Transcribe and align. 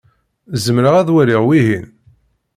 Zemreɣ 0.63 0.95
ad 0.97 1.09
waliɣ 1.15 1.41
wihin? 1.47 1.87